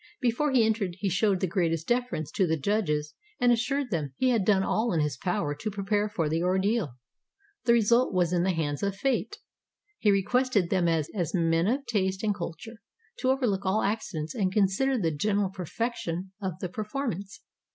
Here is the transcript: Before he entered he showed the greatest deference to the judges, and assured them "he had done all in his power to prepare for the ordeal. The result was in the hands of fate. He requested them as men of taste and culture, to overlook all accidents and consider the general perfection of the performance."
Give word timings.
Before 0.19 0.49
he 0.51 0.65
entered 0.65 0.95
he 0.97 1.09
showed 1.09 1.41
the 1.41 1.47
greatest 1.47 1.87
deference 1.87 2.31
to 2.31 2.47
the 2.47 2.57
judges, 2.57 3.13
and 3.39 3.51
assured 3.51 3.91
them 3.91 4.15
"he 4.17 4.29
had 4.29 4.43
done 4.43 4.63
all 4.63 4.93
in 4.93 4.99
his 4.99 5.15
power 5.15 5.53
to 5.53 5.69
prepare 5.69 6.09
for 6.09 6.27
the 6.27 6.41
ordeal. 6.41 6.95
The 7.65 7.73
result 7.73 8.11
was 8.11 8.33
in 8.33 8.41
the 8.41 8.49
hands 8.49 8.81
of 8.81 8.95
fate. 8.95 9.37
He 9.99 10.09
requested 10.09 10.71
them 10.71 10.87
as 10.87 11.11
men 11.35 11.67
of 11.67 11.85
taste 11.85 12.23
and 12.23 12.33
culture, 12.33 12.81
to 13.19 13.29
overlook 13.29 13.63
all 13.63 13.83
accidents 13.83 14.33
and 14.33 14.51
consider 14.51 14.97
the 14.97 15.11
general 15.15 15.51
perfection 15.51 16.31
of 16.41 16.57
the 16.61 16.69
performance." 16.69 17.41